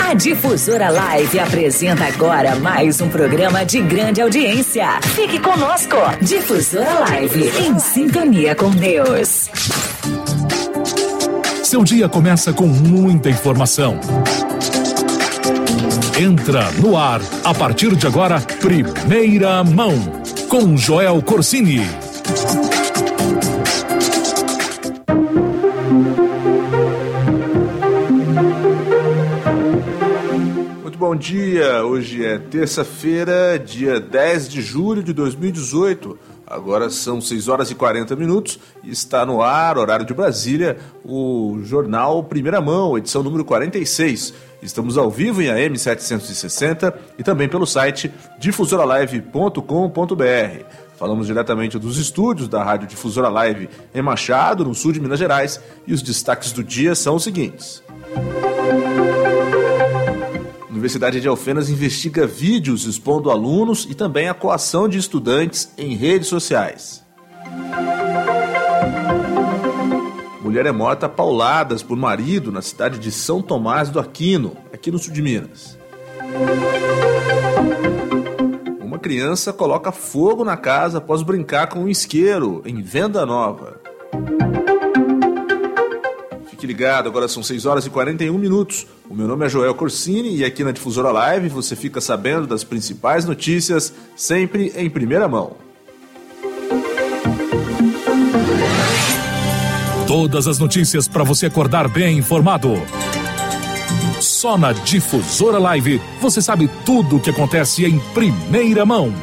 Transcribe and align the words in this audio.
A 0.00 0.14
Difusora 0.14 0.90
Live 0.90 1.38
apresenta 1.38 2.04
agora 2.04 2.56
mais 2.56 3.00
um 3.00 3.08
programa 3.08 3.64
de 3.64 3.80
grande 3.80 4.20
audiência. 4.20 5.00
Fique 5.14 5.38
conosco. 5.38 5.96
Difusora 6.20 7.00
Live, 7.00 7.50
em 7.58 7.78
sintonia 7.78 8.54
com 8.54 8.70
Deus. 8.70 9.50
Seu 11.64 11.82
dia 11.82 12.08
começa 12.08 12.52
com 12.52 12.66
muita 12.66 13.30
informação. 13.30 13.98
Entra 16.18 16.70
no 16.80 16.96
ar, 16.96 17.20
a 17.44 17.52
partir 17.52 17.94
de 17.96 18.06
agora, 18.06 18.40
Primeira 18.40 19.62
Mão, 19.64 19.92
com 20.48 20.76
Joel 20.76 21.20
Corsini. 21.22 21.82
Bom 31.08 31.14
dia, 31.14 31.84
hoje 31.84 32.26
é 32.26 32.36
terça-feira, 32.36 33.62
dia 33.64 34.00
10 34.00 34.48
de 34.48 34.60
julho 34.60 35.04
de 35.04 35.12
2018. 35.12 36.18
Agora 36.44 36.90
são 36.90 37.20
6 37.20 37.46
horas 37.46 37.70
e 37.70 37.76
40 37.76 38.16
minutos 38.16 38.58
e 38.82 38.90
está 38.90 39.24
no 39.24 39.40
ar, 39.40 39.78
horário 39.78 40.04
de 40.04 40.12
Brasília, 40.12 40.76
o 41.04 41.60
jornal 41.62 42.24
Primeira 42.24 42.60
Mão, 42.60 42.98
edição 42.98 43.22
número 43.22 43.44
46. 43.44 44.34
Estamos 44.60 44.98
ao 44.98 45.08
vivo 45.08 45.40
em 45.40 45.48
AM 45.48 45.78
760 45.78 46.92
e 47.16 47.22
também 47.22 47.48
pelo 47.48 47.68
site 47.68 48.10
difusoralive.com.br. 48.40 50.64
Falamos 50.96 51.28
diretamente 51.28 51.78
dos 51.78 51.98
estúdios 51.98 52.48
da 52.48 52.64
Rádio 52.64 52.88
Difusora 52.88 53.28
Live 53.28 53.68
em 53.94 54.02
Machado, 54.02 54.64
no 54.64 54.74
sul 54.74 54.90
de 54.90 54.98
Minas 54.98 55.20
Gerais, 55.20 55.60
e 55.86 55.94
os 55.94 56.02
destaques 56.02 56.50
do 56.50 56.64
dia 56.64 56.96
são 56.96 57.14
os 57.14 57.22
seguintes. 57.22 57.80
Universidade 60.76 61.22
de 61.22 61.26
Alfenas 61.26 61.70
investiga 61.70 62.26
vídeos 62.26 62.84
expondo 62.84 63.30
alunos 63.30 63.86
e 63.88 63.94
também 63.94 64.28
a 64.28 64.34
coação 64.34 64.86
de 64.86 64.98
estudantes 64.98 65.72
em 65.78 65.96
redes 65.96 66.28
sociais. 66.28 67.02
Mulher 70.42 70.66
é 70.66 70.72
morta 70.72 71.06
a 71.06 71.08
pauladas 71.08 71.82
por 71.82 71.96
marido 71.96 72.52
na 72.52 72.60
cidade 72.60 72.98
de 72.98 73.10
São 73.10 73.40
Tomás 73.40 73.88
do 73.88 73.98
Aquino, 73.98 74.54
aqui 74.70 74.90
no 74.90 74.98
sul 74.98 75.14
de 75.14 75.22
Minas. 75.22 75.78
Uma 78.78 78.98
criança 78.98 79.54
coloca 79.54 79.90
fogo 79.90 80.44
na 80.44 80.58
casa 80.58 80.98
após 80.98 81.22
brincar 81.22 81.68
com 81.68 81.84
um 81.84 81.88
isqueiro 81.88 82.62
em 82.66 82.82
Venda 82.82 83.24
Nova. 83.24 83.80
Fique 86.66 86.78
ligado, 86.78 87.08
agora 87.08 87.28
são 87.28 87.44
6 87.44 87.64
horas 87.64 87.86
e 87.86 87.90
41 87.90 88.36
minutos. 88.36 88.88
O 89.08 89.14
meu 89.14 89.28
nome 89.28 89.46
é 89.46 89.48
Joel 89.48 89.72
Corsini 89.72 90.36
e 90.36 90.44
aqui 90.44 90.64
na 90.64 90.72
Difusora 90.72 91.12
Live 91.12 91.48
você 91.48 91.76
fica 91.76 92.00
sabendo 92.00 92.44
das 92.44 92.64
principais 92.64 93.24
notícias 93.24 93.94
sempre 94.16 94.72
em 94.76 94.90
primeira 94.90 95.28
mão. 95.28 95.52
Todas 100.08 100.48
as 100.48 100.58
notícias 100.58 101.06
para 101.06 101.22
você 101.22 101.46
acordar 101.46 101.88
bem 101.88 102.18
informado. 102.18 102.72
Só 104.20 104.58
na 104.58 104.72
Difusora 104.72 105.58
Live 105.58 106.00
você 106.20 106.42
sabe 106.42 106.68
tudo 106.84 107.18
o 107.18 107.20
que 107.20 107.30
acontece 107.30 107.84
em 107.84 108.00
primeira 108.12 108.84
mão. 108.84 109.14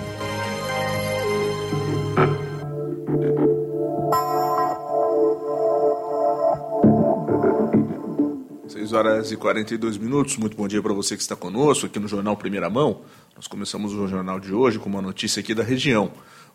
Horas 8.94 9.32
e 9.32 9.38
42 9.38 9.98
minutos. 9.98 10.38
Muito 10.38 10.56
bom 10.56 10.68
dia 10.68 10.82
para 10.82 10.94
você 10.94 11.16
que 11.16 11.22
está 11.22 11.36
conosco 11.36 11.86
aqui 11.86 12.00
no 12.00 12.08
Jornal 12.08 12.38
Primeira 12.38 12.70
Mão. 12.70 13.02
Nós 13.36 13.48
começamos 13.48 13.94
o 13.94 14.08
jornal 14.08 14.40
de 14.40 14.54
hoje 14.54 14.78
com 14.78 14.88
uma 14.88 15.02
notícia 15.02 15.40
aqui 15.40 15.54
da 15.54 15.64
região. 15.64 16.12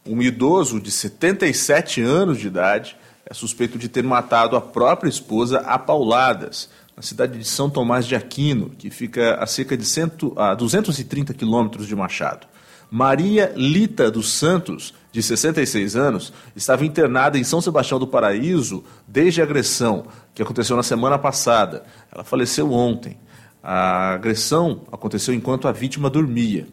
Um 0.07 0.23
idoso 0.23 0.81
de 0.81 0.91
77 0.91 2.01
anos 2.01 2.39
de 2.39 2.47
idade 2.47 2.97
é 3.27 3.35
suspeito 3.35 3.77
de 3.77 3.89
ter 3.89 4.05
matado 4.05 4.57
a 4.57 4.61
própria 4.61 5.09
esposa 5.09 5.59
a 5.59 5.79
pauladas 5.79 6.71
na 6.97 7.03
cidade 7.03 7.39
de 7.39 7.45
São 7.45 7.69
Tomás 7.69 8.07
de 8.07 8.15
Aquino, 8.15 8.71
que 8.71 8.91
fica 8.91 9.35
a 9.35 9.47
cerca 9.47 9.77
de 9.77 9.85
cento, 9.85 10.33
a 10.37 10.55
230 10.55 11.35
quilômetros 11.35 11.87
de 11.87 11.95
Machado. 11.95 12.47
Maria 12.91 13.53
Lita 13.55 14.11
dos 14.11 14.33
Santos, 14.33 14.95
de 15.11 15.23
66 15.23 15.97
anos, 15.97 16.33
estava 16.55 16.85
internada 16.85 17.39
em 17.39 17.45
São 17.45 17.61
Sebastião 17.61 17.99
do 17.99 18.07
Paraíso 18.07 18.85
desde 19.07 19.41
a 19.41 19.45
agressão 19.45 20.07
que 20.35 20.43
aconteceu 20.43 20.77
na 20.77 20.83
semana 20.83 21.19
passada. 21.19 21.85
Ela 22.13 22.25
faleceu 22.25 22.73
ontem. 22.73 23.19
A 23.63 24.15
agressão 24.15 24.83
aconteceu 24.93 25.35
enquanto 25.35 25.67
a 25.67 25.73
vítima 25.73 26.11
dormia. 26.11 26.67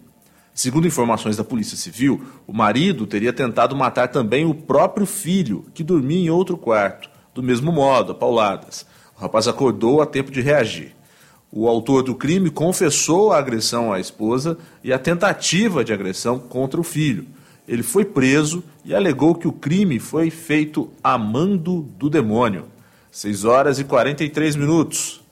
Segundo 0.54 0.88
informações 0.88 1.36
da 1.36 1.44
Polícia 1.44 1.76
Civil, 1.76 2.24
o 2.48 2.54
marido 2.54 3.06
teria 3.06 3.34
tentado 3.34 3.76
matar 3.76 4.08
também 4.08 4.46
o 4.46 4.54
próprio 4.54 5.06
filho, 5.06 5.66
que 5.74 5.84
dormia 5.84 6.20
em 6.20 6.30
outro 6.30 6.56
quarto, 6.58 7.10
do 7.34 7.44
mesmo 7.44 7.72
modo, 7.72 8.14
a 8.14 8.16
pauladas. 8.16 8.86
O 9.18 9.22
rapaz 9.22 9.48
acordou 9.48 10.02
a 10.02 10.06
tempo 10.06 10.32
de 10.32 10.40
reagir. 10.40 10.96
O 11.52 11.68
autor 11.68 12.04
do 12.04 12.16
crime 12.16 12.50
confessou 12.50 13.32
a 13.32 13.38
agressão 13.38 13.92
à 13.92 14.00
esposa 14.00 14.58
e 14.84 14.94
a 14.94 15.00
tentativa 15.00 15.84
de 15.84 15.94
agressão 15.94 16.40
contra 16.40 16.80
o 16.80 16.84
filho. 16.84 17.26
Ele 17.68 17.84
foi 17.84 18.06
preso 18.06 18.64
e 18.84 18.94
alegou 18.94 19.34
que 19.34 19.48
o 19.48 19.52
crime 19.52 19.98
foi 20.00 20.30
feito 20.30 20.88
a 21.04 21.18
mando 21.18 21.82
do 21.98 22.08
demônio. 22.10 22.66
6 23.12 23.46
horas 23.46 23.80
e 23.80 23.84
43 23.84 24.56
minutos. 24.56 25.24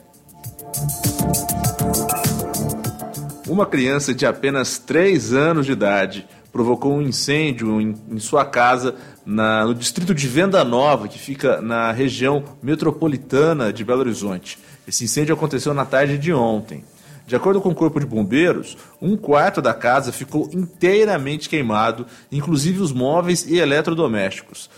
Uma 3.48 3.66
criança 3.66 4.14
de 4.14 4.26
apenas 4.26 4.78
3 4.78 5.34
anos 5.34 5.66
de 5.66 5.72
idade 5.72 6.28
provocou 6.52 6.96
um 6.96 7.02
incêndio 7.02 7.80
em, 7.80 7.96
em 8.10 8.20
sua 8.20 8.46
casa 8.46 8.96
na, 9.26 9.66
no 9.66 9.76
distrito 9.76 10.14
de 10.14 10.28
Venda 10.28 10.64
Nova, 10.64 11.08
que 11.08 11.20
fica 11.20 11.62
na 11.62 11.92
região 11.92 12.44
metropolitana 12.62 13.72
de 13.72 13.84
Belo 13.84 14.02
Horizonte. 14.02 14.58
Esse 14.88 15.04
incêndio 15.04 15.36
aconteceu 15.36 15.74
na 15.74 15.86
tarde 15.86 16.18
de 16.18 16.34
ontem. 16.34 16.84
De 17.28 17.36
acordo 17.36 17.60
com 17.60 17.70
o 17.70 17.76
Corpo 17.76 18.00
de 18.00 18.06
Bombeiros, 18.06 18.78
um 19.02 19.18
quarto 19.18 19.62
da 19.62 19.74
casa 19.74 20.14
ficou 20.14 20.50
inteiramente 20.54 21.50
queimado, 21.50 22.06
inclusive 22.32 22.82
os 22.82 22.94
móveis 22.94 23.46
e 23.46 23.58
eletrodomésticos. 23.58 24.70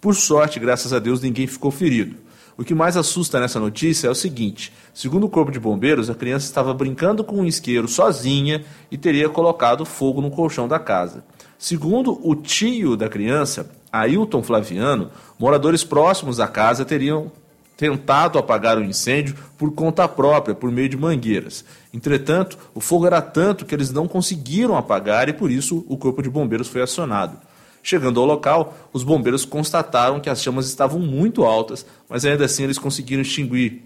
Por 0.00 0.14
sorte, 0.14 0.58
graças 0.58 0.92
a 0.94 0.98
Deus, 0.98 1.20
ninguém 1.20 1.46
ficou 1.46 1.70
ferido. 1.70 2.27
O 2.58 2.64
que 2.64 2.74
mais 2.74 2.96
assusta 2.96 3.38
nessa 3.38 3.60
notícia 3.60 4.08
é 4.08 4.10
o 4.10 4.16
seguinte: 4.16 4.72
segundo 4.92 5.26
o 5.26 5.30
Corpo 5.30 5.52
de 5.52 5.60
Bombeiros, 5.60 6.10
a 6.10 6.14
criança 6.14 6.46
estava 6.46 6.74
brincando 6.74 7.22
com 7.22 7.36
um 7.36 7.44
isqueiro 7.44 7.86
sozinha 7.86 8.64
e 8.90 8.98
teria 8.98 9.28
colocado 9.28 9.84
fogo 9.84 10.20
no 10.20 10.28
colchão 10.28 10.66
da 10.66 10.80
casa. 10.80 11.24
Segundo 11.56 12.18
o 12.28 12.34
tio 12.34 12.96
da 12.96 13.08
criança, 13.08 13.70
Ailton 13.92 14.42
Flaviano, 14.42 15.08
moradores 15.38 15.84
próximos 15.84 16.38
da 16.38 16.48
casa 16.48 16.84
teriam 16.84 17.30
tentado 17.76 18.40
apagar 18.40 18.76
o 18.76 18.82
incêndio 18.82 19.36
por 19.56 19.72
conta 19.72 20.08
própria, 20.08 20.52
por 20.52 20.68
meio 20.72 20.88
de 20.88 20.96
mangueiras. 20.96 21.64
Entretanto, 21.94 22.58
o 22.74 22.80
fogo 22.80 23.06
era 23.06 23.22
tanto 23.22 23.64
que 23.64 23.72
eles 23.72 23.92
não 23.92 24.08
conseguiram 24.08 24.76
apagar 24.76 25.28
e 25.28 25.32
por 25.32 25.48
isso 25.48 25.84
o 25.88 25.96
corpo 25.96 26.20
de 26.20 26.28
bombeiros 26.28 26.66
foi 26.66 26.82
acionado. 26.82 27.38
Chegando 27.82 28.20
ao 28.20 28.26
local, 28.26 28.76
os 28.92 29.02
bombeiros 29.02 29.44
constataram 29.44 30.20
que 30.20 30.30
as 30.30 30.42
chamas 30.42 30.66
estavam 30.66 30.98
muito 30.98 31.44
altas, 31.44 31.86
mas 32.08 32.24
ainda 32.24 32.44
assim 32.44 32.64
eles 32.64 32.78
conseguiram 32.78 33.22
extinguir 33.22 33.82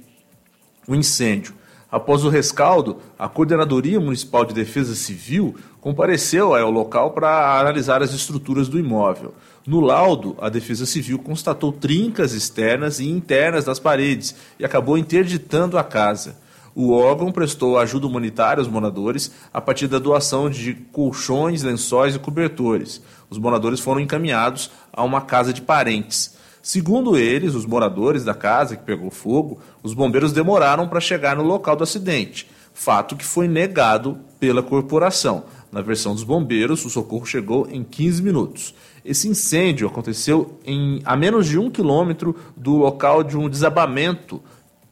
o 0.87 0.95
incêndio. 0.95 1.55
Após 1.93 2.25
o 2.25 2.31
rescaldo, 2.31 2.97
a 3.19 3.29
Coordenadoria 3.29 4.01
Municipal 4.01 4.47
de 4.47 4.55
Defesa 4.55 4.95
Civil 4.95 5.55
compareceu 5.79 6.55
ao 6.55 6.71
local 6.71 7.11
para 7.11 7.61
analisar 7.61 8.03
as 8.03 8.15
estruturas 8.15 8.67
do 8.67 8.79
imóvel. 8.79 9.35
No 9.67 9.79
laudo, 9.79 10.35
a 10.41 10.49
Defesa 10.49 10.87
Civil 10.87 11.19
constatou 11.19 11.71
trincas 11.71 12.33
externas 12.33 12.99
e 12.99 13.07
internas 13.07 13.67
das 13.67 13.79
paredes 13.79 14.35
e 14.59 14.65
acabou 14.65 14.97
interditando 14.97 15.77
a 15.77 15.85
casa. 15.85 16.37
O 16.75 16.93
órgão 16.93 17.31
prestou 17.31 17.79
ajuda 17.79 18.07
humanitária 18.07 18.61
aos 18.61 18.69
moradores 18.69 19.31
a 19.53 19.61
partir 19.61 19.89
da 19.89 19.99
doação 19.99 20.49
de 20.49 20.75
colchões, 20.91 21.63
lençóis 21.63 22.15
e 22.15 22.19
cobertores. 22.19 23.03
Os 23.29 23.39
moradores 23.39 23.81
foram 23.81 24.01
encaminhados 24.01 24.71
a 24.93 25.03
uma 25.03 25.21
casa 25.21 25.53
de 25.53 25.61
parentes. 25.61 26.35
Segundo 26.63 27.17
eles, 27.17 27.55
os 27.55 27.67
moradores 27.67 28.25
da 28.25 28.35
casa 28.35 28.77
que 28.77 28.85
pegou 28.85 29.11
fogo, 29.11 29.59
os 29.83 29.93
bombeiros 29.93 30.33
demoraram 30.33 30.89
para 30.89 31.01
chegar 31.01 31.37
no 31.37 31.43
local 31.43 31.75
do 31.75 31.83
acidente, 31.83 32.49
fato 32.73 33.17
que 33.17 33.25
foi 33.25 33.49
negado 33.49 34.19
pela 34.39 34.63
corporação. 34.63 35.45
Na 35.73 35.83
versão 35.83 36.15
dos 36.15 36.23
bombeiros, 36.23 36.85
o 36.85 36.91
socorro 36.91 37.27
chegou 37.27 37.67
em 37.71 37.83
15 37.83 38.23
minutos. 38.23 38.75
Esse 39.05 39.27
incêndio 39.27 39.89
aconteceu 39.89 40.59
em, 40.65 41.01
a 41.05 41.17
menos 41.17 41.49
de 41.49 41.59
um 41.59 41.71
quilômetro 41.71 42.37
do 42.57 42.77
local 42.77 43.25
de 43.25 43.37
um 43.37 43.49
desabamento 43.49 44.41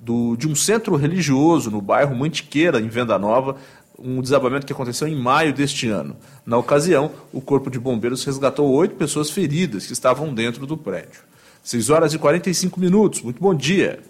do, 0.00 0.34
de 0.36 0.48
um 0.48 0.54
centro 0.54 0.96
religioso 0.96 1.70
no 1.70 1.80
bairro 1.80 2.16
Mantiqueira, 2.16 2.80
em 2.80 2.88
Venda 2.88 3.18
Nova, 3.18 3.56
um 3.98 4.22
desabamento 4.22 4.66
que 4.66 4.72
aconteceu 4.72 5.06
em 5.06 5.14
maio 5.14 5.52
deste 5.52 5.88
ano. 5.88 6.16
Na 6.46 6.56
ocasião, 6.56 7.12
o 7.32 7.40
Corpo 7.40 7.70
de 7.70 7.78
Bombeiros 7.78 8.24
resgatou 8.24 8.70
oito 8.70 8.94
pessoas 8.94 9.30
feridas 9.30 9.86
que 9.86 9.92
estavam 9.92 10.32
dentro 10.32 10.66
do 10.66 10.76
prédio. 10.76 11.20
6 11.62 11.90
horas 11.90 12.14
e 12.14 12.18
45 12.18 12.80
minutos. 12.80 13.20
Muito 13.20 13.40
bom 13.40 13.54
dia. 13.54 14.00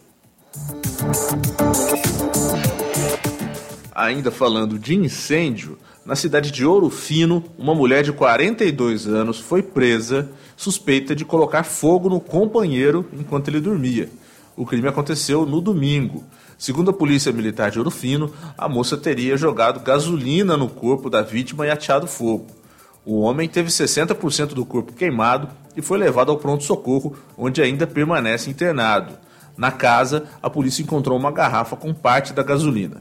Ainda 3.92 4.30
falando 4.30 4.78
de 4.78 4.94
incêndio, 4.94 5.76
na 6.06 6.14
cidade 6.14 6.52
de 6.52 6.64
Ouro 6.64 6.88
Fino, 6.88 7.44
uma 7.58 7.74
mulher 7.74 8.04
de 8.04 8.12
42 8.12 9.08
anos 9.08 9.40
foi 9.40 9.62
presa 9.62 10.30
suspeita 10.56 11.14
de 11.14 11.24
colocar 11.24 11.64
fogo 11.64 12.08
no 12.08 12.20
companheiro 12.20 13.04
enquanto 13.12 13.48
ele 13.48 13.60
dormia. 13.60 14.08
O 14.60 14.66
crime 14.66 14.88
aconteceu 14.88 15.46
no 15.46 15.58
domingo. 15.58 16.22
Segundo 16.58 16.90
a 16.90 16.92
Polícia 16.92 17.32
Militar 17.32 17.70
de 17.70 17.78
Ouro 17.78 17.90
Fino, 17.90 18.30
a 18.58 18.68
moça 18.68 18.94
teria 18.94 19.34
jogado 19.34 19.80
gasolina 19.80 20.54
no 20.54 20.68
corpo 20.68 21.08
da 21.08 21.22
vítima 21.22 21.66
e 21.66 21.70
ateado 21.70 22.06
fogo. 22.06 22.48
O 23.02 23.20
homem 23.20 23.48
teve 23.48 23.70
60% 23.70 24.48
do 24.48 24.66
corpo 24.66 24.92
queimado 24.92 25.48
e 25.74 25.80
foi 25.80 25.96
levado 25.96 26.30
ao 26.30 26.36
pronto-socorro, 26.36 27.16
onde 27.38 27.62
ainda 27.62 27.86
permanece 27.86 28.50
internado. 28.50 29.14
Na 29.56 29.72
casa, 29.72 30.26
a 30.42 30.50
polícia 30.50 30.82
encontrou 30.82 31.18
uma 31.18 31.32
garrafa 31.32 31.74
com 31.74 31.94
parte 31.94 32.34
da 32.34 32.42
gasolina. 32.42 33.00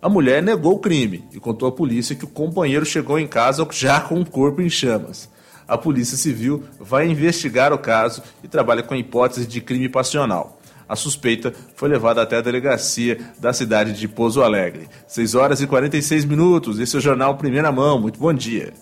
A 0.00 0.08
mulher 0.08 0.40
negou 0.40 0.74
o 0.74 0.78
crime 0.78 1.24
e 1.32 1.40
contou 1.40 1.68
à 1.68 1.72
polícia 1.72 2.14
que 2.14 2.24
o 2.24 2.28
companheiro 2.28 2.86
chegou 2.86 3.18
em 3.18 3.26
casa 3.26 3.66
já 3.72 4.00
com 4.00 4.20
o 4.20 4.30
corpo 4.30 4.62
em 4.62 4.70
chamas. 4.70 5.28
A 5.66 5.76
Polícia 5.76 6.16
Civil 6.16 6.64
vai 6.80 7.08
investigar 7.08 7.72
o 7.72 7.78
caso 7.78 8.22
e 8.42 8.48
trabalha 8.48 8.82
com 8.82 8.94
a 8.94 8.98
hipótese 8.98 9.46
de 9.46 9.60
crime 9.60 9.88
passional. 9.88 10.59
A 10.90 10.96
suspeita 10.96 11.54
foi 11.76 11.88
levada 11.88 12.20
até 12.20 12.38
a 12.38 12.40
delegacia 12.40 13.16
da 13.38 13.52
cidade 13.52 13.92
de 13.92 14.08
Pouso 14.08 14.42
Alegre. 14.42 14.88
6 15.06 15.36
horas 15.36 15.60
e 15.60 15.66
46 15.68 16.24
minutos. 16.24 16.80
Esse 16.80 16.96
é 16.96 16.98
o 16.98 17.00
Jornal 17.00 17.36
Primeira 17.36 17.70
Mão. 17.70 18.00
Muito 18.00 18.18
bom 18.18 18.34
dia. 18.34 18.72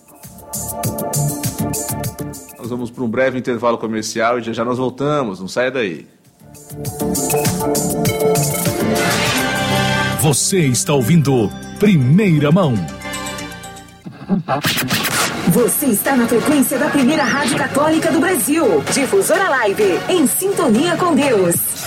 Nós 2.57 2.71
vamos 2.71 2.91
para 2.91 3.05
um 3.05 3.09
breve 3.11 3.39
intervalo 3.39 3.77
comercial 3.77 4.39
e 4.39 4.43
já 4.43 4.55
já 4.55 4.65
nós 4.65 4.79
voltamos. 4.79 5.39
Não 5.39 5.47
saia 5.47 5.71
daí. 5.71 6.07
Você 10.23 10.61
está 10.61 10.95
ouvindo 10.95 11.51
Primeira 11.79 12.51
Mão. 12.51 12.73
Você 15.49 15.87
está 15.87 16.17
na 16.17 16.27
frequência 16.27 16.79
da 16.79 16.89
primeira 16.89 17.25
rádio 17.25 17.59
católica 17.59 18.11
do 18.11 18.19
Brasil. 18.19 18.83
Difusora 18.95 19.51
Live, 19.51 20.01
em 20.09 20.27
sintonia 20.27 20.97
com 20.97 21.15
Deus. 21.15 21.78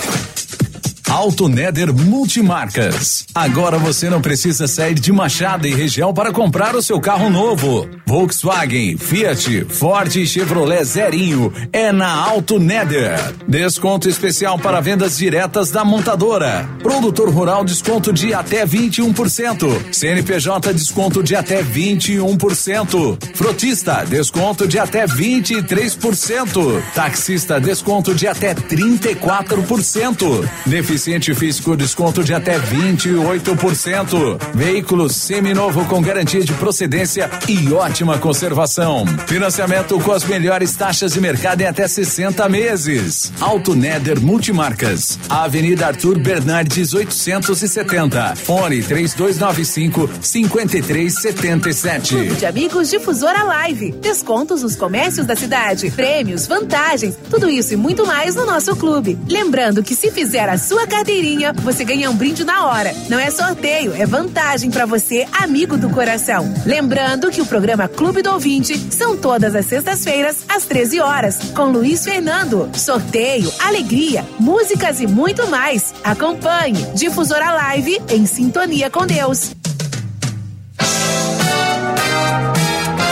Auto 1.22 1.48
Neder 1.48 1.94
Multimarcas. 1.94 3.28
Agora 3.36 3.78
você 3.78 4.10
não 4.10 4.20
precisa 4.20 4.66
sair 4.66 4.96
de 4.96 5.12
Machado 5.12 5.68
e 5.68 5.72
região 5.72 6.12
para 6.16 6.32
comprar 6.32 6.76
o 6.76 6.82
seu 6.82 7.00
carro 7.00 7.30
novo. 7.30 7.88
Volkswagen, 8.08 8.98
Fiat, 8.98 9.66
Ford 9.70 10.16
e 10.16 10.26
Chevrolet 10.26 10.84
Zerinho 10.84 11.54
é 11.72 11.92
na 11.92 12.12
Auto 12.12 12.58
Neder. 12.60 13.20
Desconto 13.48 14.10
especial 14.10 14.58
para 14.58 14.82
vendas 14.82 15.16
diretas 15.16 15.70
da 15.70 15.86
montadora. 15.86 16.68
Produtor 16.82 17.30
rural 17.30 17.64
desconto 17.64 18.12
de 18.12 18.34
até 18.34 18.66
21%. 18.66 19.94
CNPJ 19.94 20.74
desconto 20.74 21.22
de 21.22 21.36
até 21.36 21.62
21%. 21.64 23.36
Frotista 23.36 24.04
desconto 24.08 24.68
de 24.68 24.80
até 24.80 25.06
23%. 25.06 26.82
Taxista 26.96 27.62
desconto 27.62 28.16
de 28.16 28.26
até 28.26 28.56
34%. 28.56 30.50
Deficiente 30.66 31.11
Deficiente 31.12 31.36
físico 31.36 31.76
desconto 31.76 32.24
de 32.24 32.34
até 32.34 32.58
28%. 32.58 34.40
Veículo 34.54 35.10
seminovo 35.10 35.84
com 35.86 36.02
garantia 36.02 36.40
de 36.40 36.54
procedência 36.54 37.30
e 37.50 37.74
ótima 37.74 38.18
conservação. 38.18 39.06
Financiamento 39.28 40.00
com 40.00 40.14
as 40.14 40.24
melhores 40.24 40.74
taxas 40.74 41.12
de 41.12 41.20
mercado 41.20 41.60
em 41.60 41.66
até 41.66 41.86
60 41.86 42.48
meses. 42.48 43.34
Auto 43.42 43.76
Neder 43.76 44.22
Multimarcas. 44.22 45.20
Avenida 45.28 45.88
Arthur 45.88 46.18
Bernardes 46.18 46.94
870. 46.94 48.38
Fone 48.38 48.82
3295 48.82 50.10
5377. 50.22 52.16
Clube 52.16 52.36
de 52.36 52.46
Amigos 52.46 52.90
Difusora 52.90 53.44
Live. 53.44 53.92
Descontos 54.00 54.64
nos 54.64 54.78
comércios 54.78 55.28
da 55.28 55.36
cidade, 55.36 55.92
prêmios, 55.92 56.48
vantagens, 56.48 57.18
tudo 57.30 57.50
isso 57.50 57.74
e 57.74 57.78
muito 57.78 58.06
mais 58.08 58.34
no 58.34 58.46
nosso 58.46 58.74
clube. 58.78 59.20
Lembrando 59.28 59.84
que 59.84 59.94
se 59.94 60.10
fizer 60.10 60.48
a 60.48 60.58
sua 60.58 60.88
carteirinha, 60.92 61.54
você 61.54 61.86
ganha 61.86 62.12
um 62.12 62.16
brinde 62.16 62.44
na 62.44 62.66
hora. 62.66 62.94
Não 63.08 63.18
é 63.18 63.32
sorteio, 63.32 63.94
é 63.96 64.06
vantagem 64.06 64.70
para 64.70 64.86
você, 64.86 65.26
amigo 65.32 65.78
do 65.78 65.90
coração. 65.90 66.54
Lembrando 66.66 67.32
que 67.32 67.42
o 67.42 67.46
programa 67.46 67.88
Clube 67.88 68.22
do 68.22 68.32
Ouvinte 68.32 68.78
são 68.94 69.16
todas 69.16 69.56
as 69.56 69.66
sextas-feiras, 69.66 70.44
às 70.50 70.66
13 70.66 71.00
horas, 71.00 71.40
com 71.56 71.72
Luiz 71.72 72.04
Fernando. 72.04 72.70
Sorteio, 72.74 73.50
alegria, 73.60 74.26
músicas 74.38 75.00
e 75.00 75.08
muito 75.08 75.48
mais. 75.48 75.94
Acompanhe 76.04 76.86
Difusora 76.94 77.52
Live 77.52 78.02
em 78.10 78.26
sintonia 78.26 78.90
com 78.90 79.08
Deus. 79.08 79.52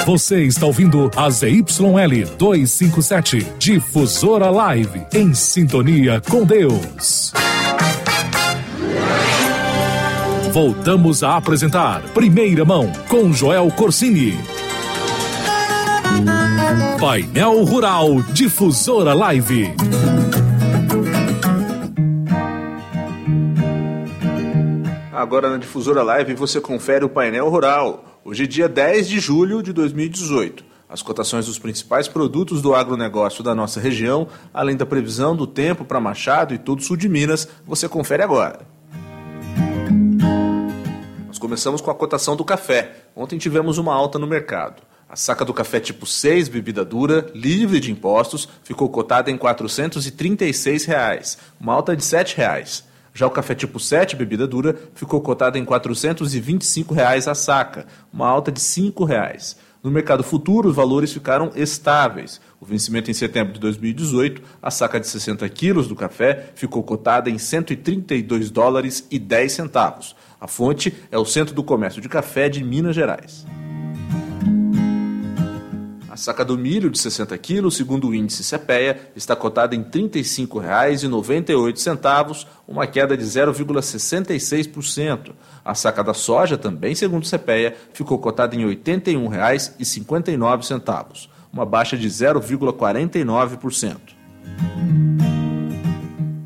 Você 0.05 0.43
está 0.43 0.65
ouvindo 0.65 1.09
a 1.15 1.29
ZYL 1.29 2.25
257, 2.37 3.47
Difusora 3.57 4.49
Live, 4.49 5.05
em 5.13 5.33
sintonia 5.33 6.19
com 6.19 6.43
Deus. 6.43 7.31
Voltamos 10.51 11.23
a 11.23 11.37
apresentar 11.37 12.01
Primeira 12.13 12.65
Mão 12.65 12.91
com 13.07 13.31
Joel 13.31 13.69
Corsini. 13.71 14.37
Painel 16.99 17.63
Rural 17.63 18.21
Difusora 18.33 19.13
Live. 19.13 19.73
Agora 25.13 25.49
na 25.49 25.57
Difusora 25.57 26.01
Live 26.01 26.33
você 26.33 26.59
confere 26.59 27.05
o 27.05 27.09
painel 27.09 27.47
rural. 27.49 28.19
Hoje 28.25 28.45
é 28.45 28.47
dia 28.47 28.67
10 28.67 29.07
de 29.07 29.19
julho 29.19 29.61
de 29.61 29.71
2018. 29.71 30.65
As 30.89 31.03
cotações 31.03 31.45
dos 31.45 31.59
principais 31.59 32.07
produtos 32.07 32.61
do 32.61 32.73
agronegócio 32.73 33.43
da 33.43 33.53
nossa 33.53 33.79
região, 33.79 34.27
além 34.51 34.75
da 34.75 34.85
previsão 34.85 35.35
do 35.35 35.45
tempo 35.45 35.85
para 35.85 35.99
Machado 35.99 36.53
e 36.53 36.57
todo 36.57 36.79
o 36.79 36.81
sul 36.81 36.97
de 36.97 37.07
Minas, 37.07 37.47
você 37.65 37.87
confere 37.87 38.23
agora. 38.23 38.78
Começamos 41.49 41.81
com 41.81 41.89
a 41.89 41.95
cotação 41.95 42.35
do 42.35 42.45
café. 42.45 42.91
Ontem 43.15 43.39
tivemos 43.39 43.79
uma 43.79 43.91
alta 43.91 44.19
no 44.19 44.27
mercado. 44.27 44.83
A 45.09 45.15
saca 45.15 45.43
do 45.43 45.51
café 45.51 45.79
tipo 45.79 46.05
6, 46.05 46.47
bebida 46.47 46.85
dura, 46.85 47.25
livre 47.33 47.79
de 47.79 47.91
impostos, 47.91 48.47
ficou 48.63 48.87
cotada 48.87 49.31
em 49.31 49.35
436 49.35 50.85
reais, 50.85 51.39
uma 51.59 51.73
alta 51.73 51.95
de 51.95 52.05
7 52.05 52.37
reais. 52.37 52.83
Já 53.15 53.25
o 53.25 53.31
café 53.31 53.55
tipo 53.55 53.79
7, 53.79 54.15
bebida 54.15 54.45
dura, 54.45 54.77
ficou 54.93 55.19
cotada 55.21 55.57
em 55.57 55.65
425 55.65 56.93
reais 56.93 57.27
a 57.27 57.33
saca, 57.33 57.87
uma 58.13 58.27
alta 58.27 58.51
de 58.51 58.61
5 58.61 59.03
reais. 59.03 59.57
No 59.81 59.89
mercado 59.89 60.23
futuro, 60.23 60.69
os 60.69 60.75
valores 60.75 61.11
ficaram 61.11 61.51
estáveis. 61.55 62.39
O 62.59 62.65
vencimento 62.65 63.09
em 63.09 63.13
setembro 63.13 63.53
de 63.53 63.59
2018, 63.61 64.41
a 64.61 64.69
saca 64.69 64.99
de 64.99 65.07
60 65.07 65.49
quilos 65.49 65.87
do 65.87 65.95
café 65.95 66.51
ficou 66.53 66.83
cotada 66.83 67.27
em 67.27 67.39
132 67.39 68.51
dólares 68.51 69.07
e 69.09 69.17
10 69.17 69.51
centavos. 69.51 70.15
A 70.39 70.47
fonte 70.47 70.95
é 71.11 71.17
o 71.17 71.25
Centro 71.25 71.53
do 71.53 71.61
Comércio 71.63 72.01
de 72.01 72.07
Café 72.07 72.47
de 72.47 72.63
Minas 72.63 72.95
Gerais. 72.95 73.45
A 76.09 76.15
saca 76.17 76.45
do 76.45 76.57
milho 76.57 76.89
de 76.89 76.97
60 76.97 77.37
quilos, 77.37 77.75
segundo 77.75 78.07
o 78.07 78.15
índice 78.15 78.41
CPEA, 78.43 79.11
está 79.15 79.35
cotada 79.35 79.75
em 79.75 79.81
R$ 79.81 79.89
35,98, 79.91 82.47
uma 82.67 82.87
queda 82.87 83.15
de 83.15 83.23
0,66%. 83.23 85.33
A 85.63 85.75
saca 85.75 86.03
da 86.03 86.13
soja, 86.13 86.57
também 86.57 86.95
segundo 86.95 87.23
o 87.23 87.29
CPEA, 87.29 87.75
ficou 87.93 88.17
cotada 88.17 88.55
em 88.55 88.67
R$ 88.67 88.75
81,59 88.75 91.29
uma 91.51 91.65
baixa 91.65 91.97
de 91.97 92.07
0,49%. 92.07 93.97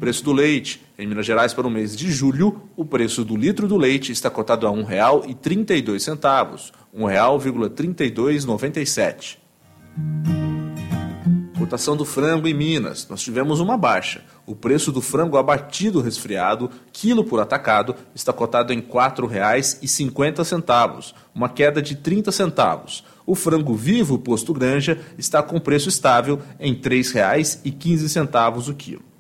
Preço 0.04 0.24
do 0.26 0.34
leite. 0.34 0.84
Em 1.00 1.08
Minas 1.08 1.26
Gerais, 1.26 1.54
para 1.54 1.66
o 1.66 1.70
mês 1.70 1.96
de 1.96 2.12
julho, 2.12 2.62
o 2.76 2.84
preço 2.84 3.24
do 3.24 3.38
litro 3.38 3.70
do 3.70 3.78
leite 3.78 4.12
está 4.12 4.30
cotado 4.30 4.68
a 4.68 4.70
R$ 4.70 4.84
1,32, 4.84 6.74
R$ 6.94 6.94
1,3297. 6.94 9.38
Cotação 11.58 11.96
do 11.96 12.04
frango 12.04 12.50
em 12.50 12.54
Minas. 12.54 13.08
Nós 13.08 13.22
tivemos 13.22 13.62
uma 13.62 13.78
baixa. 13.78 14.26
O 14.46 14.54
preço 14.54 14.92
do 14.92 15.02
frango 15.02 15.38
abatido 15.38 16.02
resfriado, 16.02 16.70
quilo 16.92 17.24
por 17.24 17.40
atacado, 17.40 17.96
está 18.14 18.34
cotado 18.34 18.74
em 18.74 18.80
R$ 18.80 18.88
4,50, 18.92 21.14
uma 21.34 21.48
queda 21.48 21.82
de 21.82 21.96
30 21.96 22.30
centavos. 22.34 23.06
O 23.26 23.36
frango 23.36 23.74
vivo 23.74 24.20
posto 24.20 24.52
granja 24.52 25.00
está 25.18 25.42
com 25.42 25.62
preço 25.62 25.88
estável 25.88 26.42
em 26.60 26.74
R$ 26.74 26.82
3,15 26.82 28.70
o 28.70 28.74
quilo. 28.74 29.13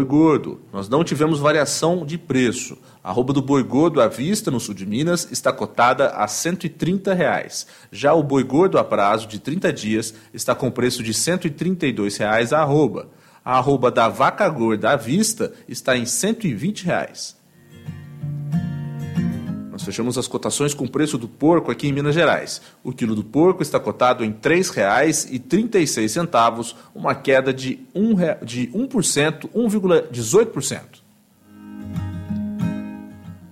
Boi 0.00 0.04
gordo. 0.04 0.60
Nós 0.72 0.88
não 0.88 1.04
tivemos 1.04 1.38
variação 1.38 2.04
de 2.04 2.16
preço. 2.16 2.78
A 3.02 3.10
arroba 3.10 3.32
do 3.32 3.42
boi 3.42 3.62
gordo 3.62 4.00
à 4.00 4.08
vista 4.08 4.50
no 4.50 4.60
sul 4.60 4.74
de 4.74 4.86
Minas 4.86 5.28
está 5.30 5.52
cotada 5.52 6.08
a 6.10 6.26
130 6.26 7.12
reais. 7.12 7.66
Já 7.92 8.14
o 8.14 8.22
boi 8.22 8.42
gordo 8.42 8.78
a 8.78 8.84
prazo 8.84 9.26
de 9.26 9.38
30 9.38 9.72
dias 9.72 10.14
está 10.32 10.54
com 10.54 10.70
preço 10.70 11.02
de 11.02 11.12
132 11.12 12.16
reais 12.16 12.52
a 12.52 12.60
arroba. 12.60 13.08
A 13.44 13.58
arroba 13.58 13.90
da 13.90 14.08
vaca 14.08 14.48
gorda 14.48 14.90
à 14.90 14.96
vista 14.96 15.52
está 15.68 15.96
em 15.96 16.06
120 16.06 16.84
reais. 16.84 17.39
Nós 19.80 19.86
fechamos 19.86 20.18
as 20.18 20.28
cotações 20.28 20.74
com 20.74 20.84
o 20.84 20.90
preço 20.90 21.16
do 21.16 21.26
porco 21.26 21.70
aqui 21.70 21.88
em 21.88 21.92
Minas 21.92 22.14
Gerais. 22.14 22.60
O 22.84 22.92
quilo 22.92 23.14
do 23.14 23.24
porco 23.24 23.62
está 23.62 23.80
cotado 23.80 24.22
em 24.22 24.28
R$ 24.28 24.36
3,36, 24.42 26.74
uma 26.94 27.14
queda 27.14 27.50
de 27.50 27.78
1%, 27.96 28.44
de 28.44 28.66
1% 28.66 29.48
1,18%. 29.48 30.80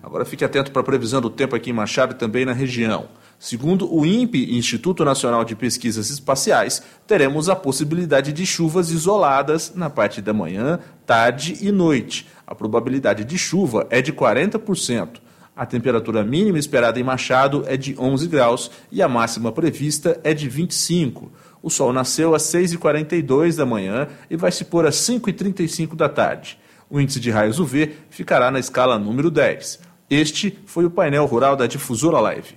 Agora 0.03 0.27
fique 0.27 0.45
atento 0.45 0.71
para 0.71 0.83
a 0.83 0.85
previsão 0.85 1.23
do 1.23 1.31
tempo 1.31 1.57
aqui 1.57 1.71
em 1.71 1.73
Machado 1.73 2.13
e 2.13 2.19
também 2.19 2.45
na 2.45 2.53
região. 2.53 3.09
Segundo 3.39 3.91
o 3.91 4.05
INPE, 4.05 4.55
Instituto 4.55 5.07
Nacional 5.07 5.47
de 5.47 5.57
Pesquisas 5.57 6.11
Espaciais, 6.11 6.83
teremos 7.07 7.49
a 7.49 7.57
possibilidade 7.57 8.35
de 8.35 8.45
chuvas 8.45 8.91
isoladas 8.91 9.73
na 9.75 9.89
parte 9.89 10.21
da 10.21 10.35
manhã, 10.35 10.79
tarde 11.07 11.57
e 11.63 11.73
noite. 11.73 12.27
A 12.47 12.55
probabilidade 12.55 13.25
de 13.25 13.39
chuva 13.39 13.87
é 13.89 14.03
de 14.03 14.13
40%. 14.13 15.27
A 15.59 15.67
temperatura 15.67 16.23
mínima 16.23 16.57
esperada 16.57 17.01
em 17.01 17.03
Machado 17.03 17.65
é 17.67 17.77
de 17.77 17.97
11 17.99 18.29
graus 18.29 18.71
e 18.93 19.03
a 19.03 19.09
máxima 19.09 19.51
prevista 19.51 20.21
é 20.23 20.33
de 20.33 20.49
25. 20.49 21.33
O 21.61 21.69
sol 21.69 21.93
nasceu 21.93 22.33
às 22.33 22.43
6h42 22.43 23.57
da 23.57 23.67
manhã 23.67 24.07
e 24.31 24.37
vai 24.37 24.53
se 24.53 24.65
pôr 24.65 24.87
às 24.87 24.95
5h35 24.95 25.97
da 25.97 26.09
tarde. 26.09 26.61
O 26.89 27.01
índice 27.01 27.19
de 27.19 27.33
raios 27.33 27.59
UV 27.59 27.93
ficará 28.09 28.53
na 28.53 28.61
escala 28.61 29.01
número 29.01 29.33
10. 29.33 29.81
Este 30.09 30.57
foi 30.65 30.85
o 30.85 30.91
painel 30.91 31.27
rural 31.27 31.57
da 31.57 31.67
Difusora 31.67 32.21
Live. 32.21 32.55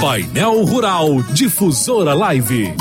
Painel 0.00 0.64
Rural 0.64 1.22
Difusora 1.32 2.12
Live. 2.12 2.74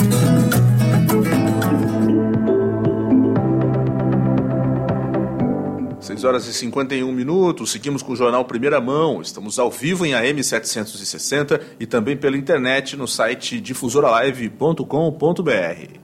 6 6.16 6.24
horas 6.24 6.48
e 6.48 6.54
51 6.54 7.12
minutos, 7.12 7.72
seguimos 7.72 8.02
com 8.02 8.14
o 8.14 8.16
jornal 8.16 8.46
Primeira 8.46 8.80
Mão. 8.80 9.22
Estamos 9.22 9.60
ao 9.60 9.70
vivo 9.70 10.06
em 10.06 10.14
AM 10.14 10.42
760 10.42 11.60
e 11.78 11.86
também 11.86 12.16
pela 12.16 12.38
internet 12.38 12.96
no 12.96 13.06
site 13.06 13.60
difusoralive.com.br. 13.60 16.00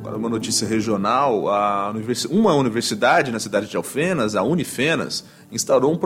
Agora 0.00 0.16
uma 0.16 0.28
notícia 0.28 0.66
regional, 0.66 1.44
univers... 1.94 2.24
uma 2.24 2.52
universidade 2.54 3.30
na 3.30 3.38
cidade 3.38 3.68
de 3.68 3.76
Alfenas, 3.76 4.34
a 4.34 4.42
Unifenas, 4.42 5.24
instaurou 5.52 5.94
um, 5.94 6.00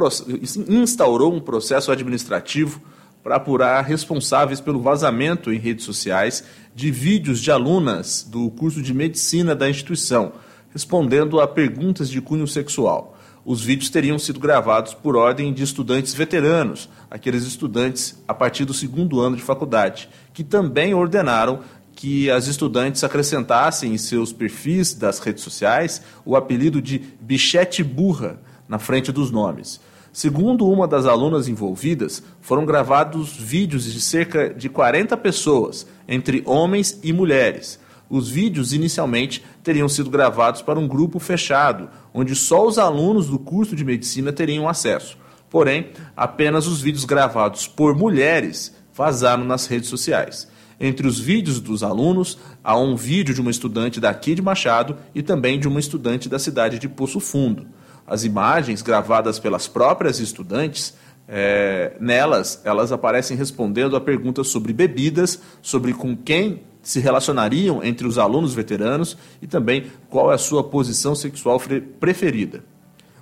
instaurou 0.68 1.32
um 1.32 1.40
processo 1.40 1.90
administrativo 1.90 2.82
para 3.22 3.36
apurar 3.36 3.82
responsáveis 3.82 4.60
pelo 4.60 4.82
vazamento 4.82 5.50
em 5.50 5.58
redes 5.58 5.86
sociais 5.86 6.44
de 6.74 6.90
vídeos 6.90 7.40
de 7.40 7.50
alunas 7.50 8.26
do 8.28 8.50
curso 8.50 8.82
de 8.82 8.92
medicina 8.92 9.54
da 9.54 9.70
instituição 9.70 10.34
respondendo 10.78 11.40
a 11.40 11.48
perguntas 11.48 12.08
de 12.08 12.20
cunho 12.20 12.46
sexual. 12.46 13.18
Os 13.44 13.60
vídeos 13.60 13.90
teriam 13.90 14.16
sido 14.16 14.38
gravados 14.38 14.94
por 14.94 15.16
ordem 15.16 15.52
de 15.52 15.64
estudantes 15.64 16.14
veteranos, 16.14 16.88
aqueles 17.10 17.42
estudantes 17.42 18.22
a 18.28 18.32
partir 18.32 18.64
do 18.64 18.72
segundo 18.72 19.18
ano 19.20 19.34
de 19.34 19.42
faculdade, 19.42 20.08
que 20.32 20.44
também 20.44 20.94
ordenaram 20.94 21.62
que 21.96 22.30
as 22.30 22.46
estudantes 22.46 23.02
acrescentassem 23.02 23.92
em 23.92 23.98
seus 23.98 24.32
perfis 24.32 24.94
das 24.94 25.18
redes 25.18 25.42
sociais 25.42 26.00
o 26.24 26.36
apelido 26.36 26.80
de 26.80 27.00
bichete 27.20 27.82
burra 27.82 28.38
na 28.68 28.78
frente 28.78 29.10
dos 29.10 29.32
nomes. 29.32 29.80
Segundo 30.12 30.68
uma 30.68 30.86
das 30.86 31.06
alunas 31.06 31.48
envolvidas, 31.48 32.22
foram 32.40 32.64
gravados 32.64 33.32
vídeos 33.32 33.92
de 33.92 34.00
cerca 34.00 34.54
de 34.54 34.68
40 34.68 35.16
pessoas, 35.16 35.88
entre 36.06 36.40
homens 36.46 37.00
e 37.02 37.12
mulheres 37.12 37.80
os 38.08 38.28
vídeos 38.28 38.72
inicialmente 38.72 39.44
teriam 39.62 39.88
sido 39.88 40.10
gravados 40.10 40.62
para 40.62 40.78
um 40.78 40.88
grupo 40.88 41.18
fechado, 41.18 41.88
onde 42.12 42.34
só 42.34 42.66
os 42.66 42.78
alunos 42.78 43.26
do 43.26 43.38
curso 43.38 43.76
de 43.76 43.84
medicina 43.84 44.32
teriam 44.32 44.68
acesso. 44.68 45.16
Porém, 45.50 45.90
apenas 46.16 46.66
os 46.66 46.80
vídeos 46.80 47.04
gravados 47.04 47.66
por 47.66 47.96
mulheres 47.96 48.74
vazaram 48.94 49.44
nas 49.44 49.66
redes 49.66 49.88
sociais. 49.88 50.48
Entre 50.80 51.06
os 51.06 51.18
vídeos 51.18 51.60
dos 51.60 51.82
alunos, 51.82 52.38
há 52.62 52.78
um 52.78 52.94
vídeo 52.94 53.34
de 53.34 53.40
uma 53.40 53.50
estudante 53.50 54.00
daqui 54.00 54.34
de 54.34 54.42
Machado 54.42 54.96
e 55.14 55.22
também 55.22 55.58
de 55.58 55.66
uma 55.66 55.80
estudante 55.80 56.28
da 56.28 56.38
cidade 56.38 56.78
de 56.78 56.88
Poço 56.88 57.18
Fundo. 57.18 57.66
As 58.06 58.24
imagens 58.24 58.80
gravadas 58.80 59.38
pelas 59.38 59.66
próprias 59.66 60.20
estudantes 60.20 60.94
é, 61.26 61.92
nelas, 62.00 62.62
elas 62.64 62.90
aparecem 62.90 63.36
respondendo 63.36 63.96
a 63.96 64.00
perguntas 64.00 64.48
sobre 64.48 64.72
bebidas, 64.72 65.40
sobre 65.60 65.92
com 65.92 66.16
quem 66.16 66.62
se 66.88 67.00
relacionariam 67.00 67.84
entre 67.84 68.06
os 68.06 68.16
alunos 68.16 68.54
veteranos 68.54 69.14
e 69.42 69.46
também 69.46 69.88
qual 70.08 70.32
é 70.32 70.34
a 70.34 70.38
sua 70.38 70.64
posição 70.64 71.14
sexual 71.14 71.60
preferida. 72.00 72.64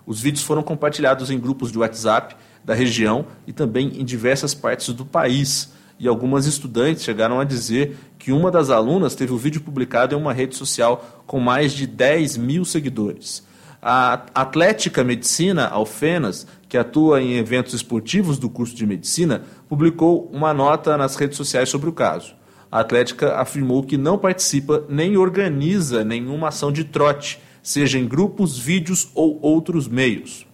Os 0.07 0.21
vídeos 0.21 0.45
foram 0.45 0.63
compartilhados 0.63 1.33
em 1.33 1.41
grupos 1.41 1.73
de 1.73 1.79
WhatsApp 1.79 2.37
da 2.65 2.75
região 2.75 3.27
e 3.45 3.53
também 3.53 4.01
em 4.01 4.05
diversas 4.05 4.55
partes 4.55 4.95
do 4.95 5.05
país. 5.05 5.73
E 5.99 6.07
algumas 6.07 6.47
estudantes 6.47 7.03
chegaram 7.03 7.41
a 7.41 7.45
dizer 7.45 7.97
que 8.21 8.31
uma 8.31 8.53
das 8.53 8.71
alunas 8.71 9.17
teve 9.17 9.33
o 9.33 9.37
vídeo 9.37 9.61
publicado 9.61 10.15
em 10.15 10.19
uma 10.19 10.33
rede 10.33 10.55
social 10.55 11.25
com 11.27 11.41
mais 11.41 11.73
de 11.73 11.89
10 11.89 12.37
mil 12.37 12.65
seguidores. 12.65 13.45
A 13.83 14.27
Atlética 14.33 15.03
Medicina 15.03 15.67
Alfenas, 15.67 16.47
que 16.69 16.79
atua 16.79 17.21
em 17.21 17.35
eventos 17.35 17.75
esportivos 17.75 18.39
do 18.39 18.49
curso 18.49 18.77
de 18.77 18.87
medicina, 18.87 19.43
publicou 19.69 20.31
uma 20.33 20.55
nota 20.55 20.97
nas 20.97 21.17
redes 21.17 21.37
sociais 21.37 21.69
sobre 21.69 21.89
o 21.89 21.93
caso 21.93 22.36
a 22.71 22.81
Atlética 22.81 23.37
afirmou 23.37 23.83
que 23.83 23.97
não 23.97 24.19
participa 24.19 24.85
nem 24.89 25.17
organiza 25.17 26.05
nenhuma 26.05 26.49
ação 26.49 26.73
de 26.73 26.85
trote, 26.85 27.41
seja 27.63 27.99
em 27.99 28.07
grupos, 28.07 28.59
vídeos 28.59 29.09
ou 29.15 29.39
outros 29.41 29.89
meios. 29.89 30.47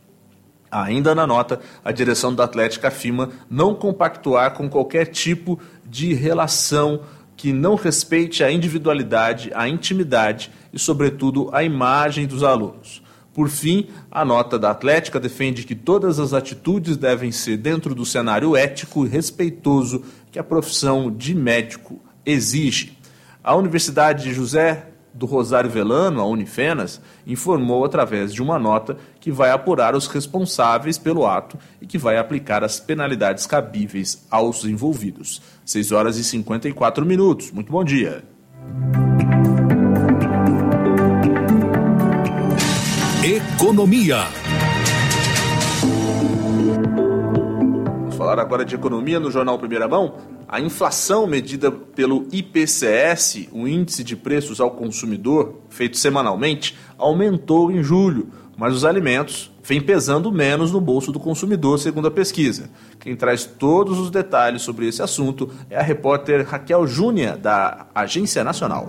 Ainda 0.71 1.15
na 1.15 1.27
nota, 1.27 1.61
a 1.85 1.93
direção 1.93 2.35
da 2.35 2.45
Atlética 2.45 2.89
afirma 2.89 3.31
não 3.51 3.75
compactuar 3.75 4.55
com 4.55 4.71
qualquer 4.71 5.07
tipo 5.07 5.61
de 5.85 6.15
relação 6.15 7.01
que 7.37 7.53
não 7.53 7.75
respeite 7.75 8.43
a 8.43 8.51
individualidade, 8.51 9.51
a 9.55 9.69
intimidade 9.69 10.51
e, 10.73 10.79
sobretudo, 10.79 11.51
a 11.53 11.63
imagem 11.63 12.27
dos 12.27 12.43
alunos. 12.43 13.03
Por 13.35 13.49
fim, 13.49 13.87
a 14.11 14.25
nota 14.25 14.59
da 14.59 14.71
Atlética 14.71 15.19
defende 15.19 15.65
que 15.65 15.75
todas 15.75 16.21
as 16.21 16.33
atitudes 16.33 16.97
devem 16.97 17.33
ser 17.33 17.57
dentro 17.57 17.95
do 17.95 18.05
cenário 18.05 18.57
ético 18.57 19.07
e 19.07 19.09
respeitoso 19.09 20.05
que 20.31 20.39
a 20.39 20.45
profissão 20.45 21.11
de 21.11 21.35
médico 21.35 22.01
exige. 22.27 22.97
A 23.43 23.55
Universidade 23.57 24.25
de 24.25 24.35
José 24.35 24.87
do 25.15 25.27
Rosário 25.27 25.69
Velano, 25.69 26.21
a 26.21 26.27
Unifenas, 26.27 27.01
informou 27.27 27.85
através 27.85 28.33
de 28.33 28.43
uma 28.43 28.59
nota 28.59 28.97
que 29.21 29.31
vai 29.31 29.51
apurar 29.51 29.95
os 29.95 30.07
responsáveis 30.07 30.97
pelo 30.99 31.27
ato 31.27 31.59
e 31.81 31.87
que 31.87 31.99
vai 31.99 32.17
aplicar 32.17 32.65
as 32.65 32.81
penalidades 32.81 33.47
cabíveis 33.47 34.27
aos 34.31 34.65
envolvidos. 34.65 35.43
6 35.65 35.93
horas 35.93 36.17
e 36.19 36.25
54 36.25 37.05
minutos. 37.05 37.51
Muito 37.51 37.71
bom 37.71 37.85
dia. 37.85 38.25
Economia. 43.55 44.29
Vamos 48.01 48.17
falar 48.17 48.39
agora 48.39 48.65
de 48.65 48.75
economia 48.75 49.19
no 49.19 49.31
Jornal 49.31 49.59
Primeira 49.59 49.89
Mão. 49.89 50.17
A 50.49 50.61
inflação 50.61 51.27
medida 51.27 51.71
pelo 51.71 52.27
IPCS, 52.33 53.49
o 53.53 53.67
índice 53.67 54.05
de 54.05 54.15
preços 54.17 54.61
ao 54.61 54.73
consumidor, 54.73 55.61
feito 55.71 55.97
semanalmente, 55.97 56.77
aumentou 56.99 57.71
em 57.71 57.83
julho, 57.83 58.29
mas 58.57 58.75
os 58.75 58.85
alimentos 58.85 59.51
vêm 59.65 59.81
pesando 59.81 60.31
menos 60.31 60.71
no 60.71 60.81
bolso 60.81 61.11
do 61.11 61.19
consumidor, 61.19 61.79
segundo 61.79 62.09
a 62.09 62.11
pesquisa. 62.11 62.71
Quem 62.99 63.17
traz 63.17 63.45
todos 63.45 63.99
os 63.99 64.11
detalhes 64.11 64.63
sobre 64.63 64.87
esse 64.87 65.03
assunto 65.03 65.51
é 65.71 65.79
a 65.79 65.83
repórter 65.83 66.47
Raquel 66.47 66.87
Júnia, 66.87 67.37
da 67.37 67.87
Agência 67.95 68.45
Nacional. 68.45 68.89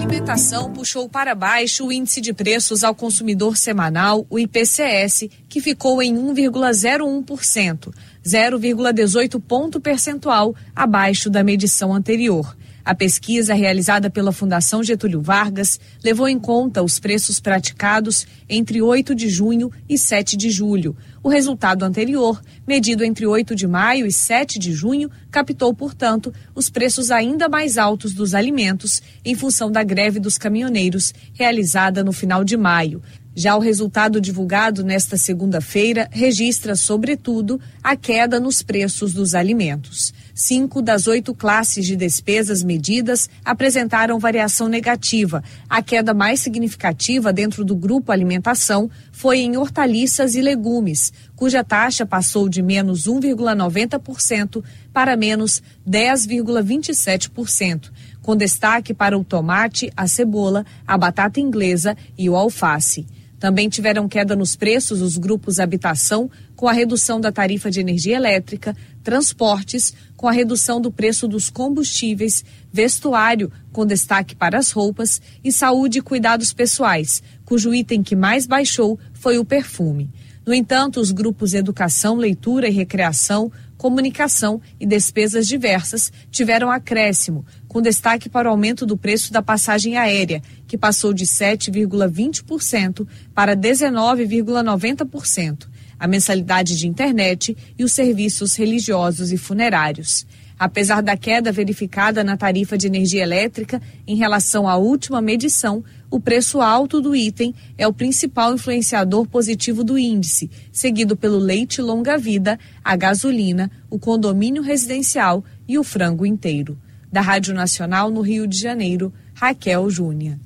Alimentação 0.00 0.72
puxou 0.72 1.10
para 1.10 1.34
baixo 1.34 1.86
o 1.86 1.92
índice 1.92 2.22
de 2.22 2.32
preços 2.32 2.82
ao 2.82 2.94
consumidor 2.94 3.58
semanal, 3.58 4.26
o 4.30 4.38
IPCS, 4.38 5.28
que 5.46 5.60
ficou 5.60 6.00
em 6.02 6.16
1,01%, 6.16 7.92
0,18 8.24 9.38
ponto 9.38 9.78
percentual 9.78 10.56
abaixo 10.74 11.28
da 11.28 11.44
medição 11.44 11.92
anterior. 11.92 12.56
A 12.90 12.94
pesquisa 12.96 13.54
realizada 13.54 14.10
pela 14.10 14.32
Fundação 14.32 14.82
Getúlio 14.82 15.20
Vargas 15.20 15.78
levou 16.02 16.26
em 16.26 16.40
conta 16.40 16.82
os 16.82 16.98
preços 16.98 17.38
praticados 17.38 18.26
entre 18.48 18.82
8 18.82 19.14
de 19.14 19.28
junho 19.28 19.70
e 19.88 19.96
7 19.96 20.36
de 20.36 20.50
julho. 20.50 20.96
O 21.22 21.28
resultado 21.28 21.84
anterior, 21.84 22.42
medido 22.66 23.04
entre 23.04 23.24
8 23.24 23.54
de 23.54 23.64
maio 23.68 24.06
e 24.06 24.12
7 24.12 24.58
de 24.58 24.72
junho, 24.72 25.08
captou, 25.30 25.72
portanto, 25.72 26.34
os 26.52 26.68
preços 26.68 27.12
ainda 27.12 27.48
mais 27.48 27.78
altos 27.78 28.12
dos 28.12 28.34
alimentos 28.34 29.00
em 29.24 29.36
função 29.36 29.70
da 29.70 29.84
greve 29.84 30.18
dos 30.18 30.36
caminhoneiros 30.36 31.14
realizada 31.32 32.02
no 32.02 32.12
final 32.12 32.42
de 32.42 32.56
maio. 32.56 33.00
Já 33.36 33.54
o 33.54 33.60
resultado 33.60 34.20
divulgado 34.20 34.82
nesta 34.82 35.16
segunda-feira 35.16 36.08
registra, 36.10 36.74
sobretudo, 36.74 37.60
a 37.84 37.94
queda 37.94 38.40
nos 38.40 38.62
preços 38.62 39.12
dos 39.12 39.36
alimentos. 39.36 40.12
Cinco 40.34 40.80
das 40.80 41.06
oito 41.06 41.34
classes 41.34 41.86
de 41.86 41.96
despesas 41.96 42.62
medidas 42.62 43.28
apresentaram 43.44 44.18
variação 44.18 44.68
negativa. 44.68 45.42
A 45.68 45.82
queda 45.82 46.14
mais 46.14 46.40
significativa 46.40 47.32
dentro 47.32 47.64
do 47.64 47.74
grupo 47.74 48.12
alimentação 48.12 48.90
foi 49.12 49.40
em 49.40 49.56
hortaliças 49.56 50.34
e 50.34 50.40
legumes, 50.40 51.12
cuja 51.34 51.64
taxa 51.64 52.06
passou 52.06 52.48
de 52.48 52.62
menos 52.62 53.06
1,90% 53.06 54.62
para 54.92 55.16
menos 55.16 55.62
10,27%, 55.88 57.90
com 58.22 58.36
destaque 58.36 58.92
para 58.92 59.18
o 59.18 59.24
tomate, 59.24 59.90
a 59.96 60.06
cebola, 60.06 60.66
a 60.86 60.98
batata 60.98 61.40
inglesa 61.40 61.96
e 62.16 62.28
o 62.28 62.36
alface. 62.36 63.06
Também 63.40 63.70
tiveram 63.70 64.06
queda 64.06 64.36
nos 64.36 64.54
preços 64.54 65.00
os 65.00 65.16
grupos 65.16 65.58
habitação, 65.58 66.30
com 66.54 66.68
a 66.68 66.72
redução 66.72 67.18
da 67.18 67.32
tarifa 67.32 67.70
de 67.70 67.80
energia 67.80 68.14
elétrica, 68.14 68.76
transportes, 69.02 69.92
com 70.16 70.28
a 70.28 70.32
redução 70.32 70.80
do 70.80 70.92
preço 70.92 71.26
dos 71.26 71.50
combustíveis, 71.50 72.44
vestuário, 72.72 73.50
com 73.72 73.86
destaque 73.86 74.34
para 74.34 74.58
as 74.58 74.70
roupas, 74.70 75.20
e 75.42 75.50
saúde 75.50 75.98
e 75.98 76.02
cuidados 76.02 76.52
pessoais, 76.52 77.22
cujo 77.44 77.74
item 77.74 78.02
que 78.02 78.14
mais 78.14 78.46
baixou 78.46 78.98
foi 79.14 79.38
o 79.38 79.44
perfume. 79.44 80.10
No 80.46 80.54
entanto, 80.54 81.00
os 81.00 81.10
grupos 81.10 81.54
Educação, 81.54 82.16
Leitura 82.16 82.68
e 82.68 82.72
Recreação, 82.72 83.50
Comunicação 83.76 84.60
e 84.78 84.84
Despesas 84.84 85.48
Diversas 85.48 86.12
tiveram 86.30 86.70
acréscimo, 86.70 87.46
com 87.66 87.80
destaque 87.80 88.28
para 88.28 88.46
o 88.46 88.50
aumento 88.50 88.84
do 88.84 88.96
preço 88.96 89.32
da 89.32 89.40
passagem 89.40 89.96
aérea, 89.96 90.42
que 90.66 90.76
passou 90.76 91.14
de 91.14 91.24
7,20% 91.24 93.08
para 93.34 93.56
19,90%, 93.56 95.66
a 96.00 96.08
mensalidade 96.08 96.78
de 96.78 96.88
internet 96.88 97.54
e 97.78 97.84
os 97.84 97.92
serviços 97.92 98.56
religiosos 98.56 99.30
e 99.30 99.36
funerários. 99.36 100.26
Apesar 100.58 101.02
da 101.02 101.16
queda 101.16 101.52
verificada 101.52 102.24
na 102.24 102.36
tarifa 102.36 102.76
de 102.76 102.86
energia 102.86 103.22
elétrica 103.22 103.80
em 104.06 104.16
relação 104.16 104.68
à 104.68 104.76
última 104.76 105.20
medição, 105.20 105.84
o 106.10 106.18
preço 106.18 106.60
alto 106.60 107.00
do 107.00 107.14
item 107.14 107.54
é 107.78 107.86
o 107.86 107.92
principal 107.92 108.54
influenciador 108.54 109.26
positivo 109.26 109.84
do 109.84 109.98
índice, 109.98 110.50
seguido 110.72 111.16
pelo 111.16 111.38
leite 111.38 111.80
longa-vida, 111.80 112.58
a 112.84 112.96
gasolina, 112.96 113.70
o 113.88 113.98
condomínio 113.98 114.62
residencial 114.62 115.44
e 115.68 115.78
o 115.78 115.84
frango 115.84 116.26
inteiro. 116.26 116.78
Da 117.12 117.20
Rádio 117.20 117.54
Nacional 117.54 118.10
no 118.10 118.20
Rio 118.20 118.46
de 118.46 118.58
Janeiro, 118.58 119.12
Raquel 119.34 119.88
Júnior. 119.88 120.36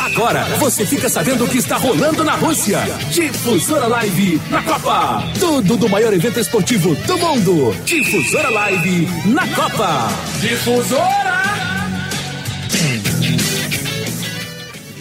Agora 0.00 0.44
você 0.58 0.86
fica 0.86 1.10
sabendo 1.10 1.44
o 1.44 1.48
que 1.48 1.58
está 1.58 1.76
rolando 1.76 2.24
na 2.24 2.34
Rússia. 2.34 2.80
Difusora 3.10 3.86
Live 3.86 4.40
na 4.50 4.62
Copa. 4.62 5.22
Tudo 5.38 5.76
do 5.76 5.88
maior 5.90 6.14
evento 6.14 6.40
esportivo 6.40 6.94
do 6.94 7.18
mundo. 7.18 7.76
Difusora 7.84 8.48
Live 8.48 9.06
na 9.26 9.46
Copa. 9.48 10.08
Difusora! 10.40 11.19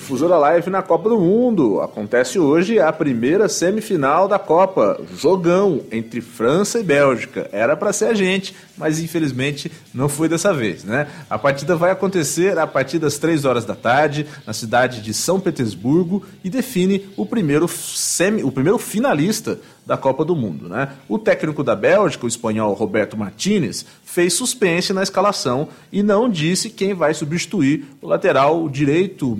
Difusora 0.09 0.37
Live 0.37 0.71
na 0.71 0.81
Copa 0.81 1.07
do 1.07 1.19
Mundo. 1.19 1.81
Acontece 1.81 2.39
hoje 2.39 2.79
a 2.79 2.91
primeira 2.91 3.47
semifinal 3.47 4.27
da 4.27 4.39
Copa. 4.39 4.99
Jogão 5.15 5.81
entre 5.91 6.19
França 6.19 6.79
e 6.79 6.83
Bélgica. 6.83 7.47
Era 7.51 7.77
para 7.77 7.93
ser 7.93 8.05
a 8.05 8.13
gente, 8.15 8.55
mas 8.75 8.99
infelizmente 8.99 9.71
não 9.93 10.09
foi 10.09 10.27
dessa 10.27 10.51
vez, 10.51 10.83
né? 10.83 11.07
A 11.29 11.37
partida 11.37 11.75
vai 11.75 11.91
acontecer 11.91 12.57
a 12.57 12.65
partir 12.65 12.97
das 12.97 13.19
3 13.19 13.45
horas 13.45 13.65
da 13.65 13.75
tarde, 13.75 14.25
na 14.47 14.53
cidade 14.53 15.03
de 15.03 15.13
São 15.13 15.39
Petersburgo, 15.39 16.25
e 16.43 16.49
define 16.49 17.07
o 17.15 17.23
primeiro, 17.23 17.67
semi, 17.67 18.43
o 18.43 18.51
primeiro 18.51 18.79
finalista 18.79 19.59
da 19.85 19.95
Copa 19.95 20.25
do 20.25 20.35
Mundo. 20.35 20.67
Né? 20.67 20.89
O 21.07 21.19
técnico 21.19 21.63
da 21.63 21.75
Bélgica, 21.75 22.25
o 22.25 22.27
espanhol 22.27 22.73
Roberto 22.73 23.17
Martinez, 23.17 23.85
fez 24.03 24.33
suspense 24.33 24.91
na 24.91 25.03
escalação 25.03 25.67
e 25.91 26.01
não 26.01 26.29
disse 26.29 26.69
quem 26.69 26.95
vai 26.95 27.13
substituir 27.13 27.85
o 28.01 28.07
lateral 28.07 28.67
direito 28.69 29.35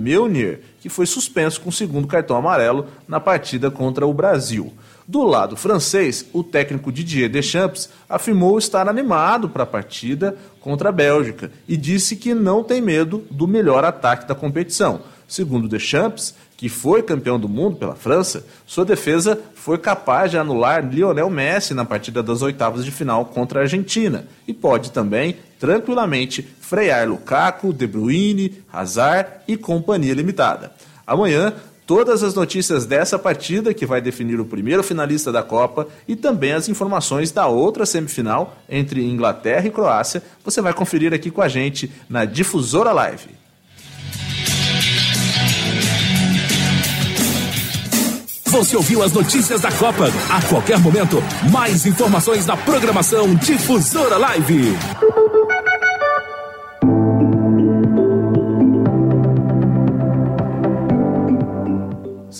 Que 0.80 0.88
foi 0.88 1.06
suspenso 1.06 1.60
com 1.60 1.68
o 1.68 1.72
segundo 1.72 2.06
cartão 2.06 2.36
amarelo 2.36 2.86
na 3.06 3.20
partida 3.20 3.70
contra 3.70 4.06
o 4.06 4.14
Brasil. 4.14 4.72
Do 5.06 5.22
lado 5.24 5.56
francês, 5.56 6.24
o 6.32 6.44
técnico 6.44 6.92
Didier 6.92 7.28
Deschamps 7.28 7.90
afirmou 8.08 8.58
estar 8.58 8.88
animado 8.88 9.48
para 9.48 9.64
a 9.64 9.66
partida 9.66 10.36
contra 10.60 10.90
a 10.90 10.92
Bélgica 10.92 11.50
e 11.66 11.76
disse 11.76 12.14
que 12.14 12.32
não 12.32 12.62
tem 12.62 12.80
medo 12.80 13.24
do 13.30 13.48
melhor 13.48 13.84
ataque 13.84 14.28
da 14.28 14.34
competição. 14.34 15.00
Segundo 15.26 15.68
Deschamps, 15.68 16.34
que 16.60 16.68
foi 16.68 17.02
campeão 17.02 17.40
do 17.40 17.48
mundo 17.48 17.76
pela 17.76 17.94
França, 17.94 18.44
sua 18.66 18.84
defesa 18.84 19.40
foi 19.54 19.78
capaz 19.78 20.30
de 20.30 20.36
anular 20.36 20.86
Lionel 20.86 21.30
Messi 21.30 21.72
na 21.72 21.86
partida 21.86 22.22
das 22.22 22.42
oitavas 22.42 22.84
de 22.84 22.90
final 22.90 23.24
contra 23.24 23.60
a 23.60 23.62
Argentina 23.62 24.26
e 24.46 24.52
pode 24.52 24.92
também, 24.92 25.36
tranquilamente, 25.58 26.46
frear 26.60 27.08
Lukaku, 27.08 27.72
De 27.72 27.86
Bruyne, 27.86 28.62
Hazard 28.70 29.26
e 29.48 29.56
companhia 29.56 30.12
limitada. 30.12 30.70
Amanhã, 31.06 31.54
todas 31.86 32.22
as 32.22 32.34
notícias 32.34 32.84
dessa 32.84 33.18
partida 33.18 33.72
que 33.72 33.86
vai 33.86 34.02
definir 34.02 34.38
o 34.38 34.44
primeiro 34.44 34.82
finalista 34.82 35.32
da 35.32 35.42
Copa 35.42 35.88
e 36.06 36.14
também 36.14 36.52
as 36.52 36.68
informações 36.68 37.32
da 37.32 37.46
outra 37.46 37.86
semifinal 37.86 38.58
entre 38.68 39.02
Inglaterra 39.02 39.66
e 39.66 39.70
Croácia, 39.70 40.22
você 40.44 40.60
vai 40.60 40.74
conferir 40.74 41.14
aqui 41.14 41.30
com 41.30 41.40
a 41.40 41.48
gente 41.48 41.90
na 42.06 42.26
Difusora 42.26 42.92
Live. 42.92 43.39
Você 48.50 48.76
ouviu 48.76 49.00
as 49.00 49.12
notícias 49.12 49.60
da 49.60 49.70
Copa. 49.70 50.10
A 50.28 50.42
qualquer 50.42 50.76
momento, 50.80 51.22
mais 51.52 51.86
informações 51.86 52.46
na 52.46 52.56
programação 52.56 53.32
Difusora 53.36 54.16
Live. 54.16 54.76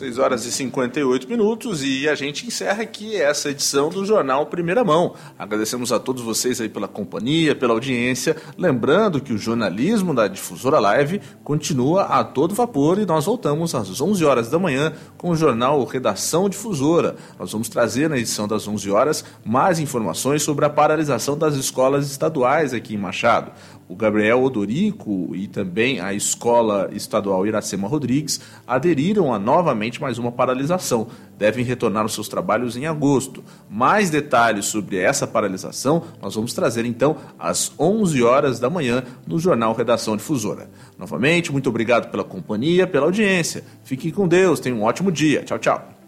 6 0.01 0.17
horas 0.17 0.47
e 0.47 0.53
58 0.53 1.29
minutos 1.29 1.85
e 1.85 2.09
a 2.09 2.15
gente 2.15 2.47
encerra 2.47 2.85
aqui 2.85 3.17
essa 3.17 3.51
edição 3.51 3.91
do 3.91 4.03
Jornal 4.03 4.47
Primeira 4.47 4.83
Mão. 4.83 5.15
Agradecemos 5.39 5.93
a 5.93 6.01
todos 6.01 6.23
vocês 6.23 6.59
aí 6.59 6.71
pela 6.71 6.89
companhia, 6.89 7.55
pela 7.55 7.75
audiência. 7.75 8.35
Lembrando 8.57 9.21
que 9.21 9.31
o 9.31 9.37
jornalismo 9.37 10.15
da 10.15 10.27
Difusora 10.27 10.79
Live 10.79 11.21
continua 11.45 12.05
a 12.05 12.25
todo 12.25 12.55
vapor 12.55 12.99
e 12.99 13.05
nós 13.05 13.27
voltamos 13.27 13.75
às 13.75 14.01
11 14.01 14.25
horas 14.25 14.49
da 14.49 14.59
manhã 14.59 14.95
com 15.19 15.29
o 15.29 15.37
jornal 15.37 15.85
Redação 15.85 16.49
Difusora. 16.49 17.17
Nós 17.39 17.53
vamos 17.53 17.69
trazer 17.69 18.09
na 18.09 18.17
edição 18.17 18.49
das 18.49 18.67
11 18.67 18.91
horas 18.91 19.23
mais 19.45 19.79
informações 19.79 20.43
sobre 20.43 20.65
a 20.65 20.71
paralisação 20.71 21.37
das 21.37 21.57
escolas 21.57 22.11
estaduais 22.11 22.73
aqui 22.73 22.95
em 22.95 22.99
Machado 22.99 23.53
o 23.90 23.96
Gabriel 23.96 24.44
Odorico 24.44 25.35
e 25.35 25.48
também 25.48 25.98
a 25.98 26.14
Escola 26.14 26.88
Estadual 26.92 27.44
Iracema 27.44 27.88
Rodrigues 27.88 28.40
aderiram 28.64 29.35
a 29.35 29.38
novamente 29.38 30.00
mais 30.00 30.16
uma 30.16 30.31
paralisação. 30.31 31.09
Devem 31.37 31.64
retornar 31.64 32.05
aos 32.05 32.14
seus 32.14 32.29
trabalhos 32.29 32.76
em 32.76 32.87
agosto. 32.87 33.42
Mais 33.68 34.09
detalhes 34.09 34.66
sobre 34.66 34.96
essa 34.98 35.26
paralisação 35.26 36.05
nós 36.22 36.37
vamos 36.37 36.53
trazer 36.53 36.85
então 36.85 37.16
às 37.37 37.72
11 37.76 38.22
horas 38.22 38.61
da 38.61 38.70
manhã 38.70 39.03
no 39.26 39.40
Jornal 39.40 39.74
Redação 39.74 40.16
Difusora. 40.16 40.70
Novamente, 40.96 41.50
muito 41.50 41.68
obrigado 41.68 42.12
pela 42.12 42.22
companhia, 42.22 42.87
pela 42.87 43.07
audiência. 43.07 43.64
Fique 43.83 44.12
com 44.12 44.29
Deus, 44.29 44.61
tenha 44.61 44.76
um 44.76 44.85
ótimo 44.85 45.11
dia. 45.11 45.42
Tchau, 45.42 45.59
tchau. 45.59 46.00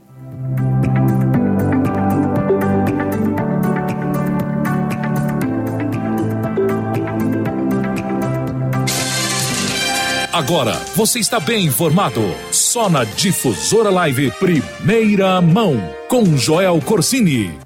Agora 10.33 10.73
você 10.97 11.19
está 11.19 11.39
bem 11.39 11.67
informado. 11.67 12.23
Só 12.51 12.89
na 12.89 13.05
Difusora 13.05 13.91
Live, 13.91 14.31
primeira 14.33 15.43
mão, 15.43 15.77
com 16.09 16.39
Joel 16.39 16.81
Corsini. 16.81 17.62